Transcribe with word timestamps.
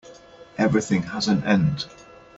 Everything 0.57 1.03
has 1.03 1.27
an 1.27 1.43
end. 1.43 1.85